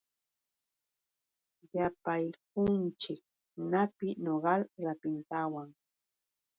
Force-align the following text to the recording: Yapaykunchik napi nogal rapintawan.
Yapaykunchik 1.75 3.21
napi 3.71 4.07
nogal 4.25 4.61
rapintawan. 4.83 5.69